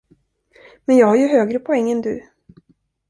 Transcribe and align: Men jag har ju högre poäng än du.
Men 0.87 0.97
jag 0.97 1.07
har 1.07 1.15
ju 1.15 1.27
högre 1.27 1.59
poäng 1.59 1.91
än 1.91 2.01
du. 2.01 2.23